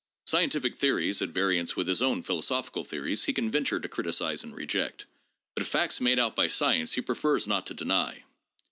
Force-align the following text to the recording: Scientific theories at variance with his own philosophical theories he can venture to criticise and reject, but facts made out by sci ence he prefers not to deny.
Scientific 0.25 0.77
theories 0.77 1.21
at 1.21 1.29
variance 1.29 1.75
with 1.75 1.87
his 1.87 2.01
own 2.01 2.23
philosophical 2.23 2.83
theories 2.83 3.25
he 3.25 3.33
can 3.33 3.51
venture 3.51 3.79
to 3.79 3.87
criticise 3.87 4.43
and 4.43 4.55
reject, 4.55 5.05
but 5.55 5.63
facts 5.67 6.01
made 6.01 6.17
out 6.17 6.35
by 6.35 6.45
sci 6.45 6.73
ence 6.73 6.93
he 6.93 7.01
prefers 7.01 7.45
not 7.45 7.67
to 7.67 7.75
deny. 7.75 8.23